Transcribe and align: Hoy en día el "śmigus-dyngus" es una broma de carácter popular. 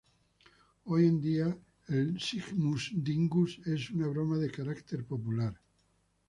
Hoy 0.85 1.05
en 1.05 1.19
día 1.21 1.55
el 1.89 2.15
"śmigus-dyngus" 2.15 3.61
es 3.67 3.91
una 3.91 4.07
broma 4.07 4.37
de 4.39 4.49
carácter 4.49 5.05
popular. 5.05 5.53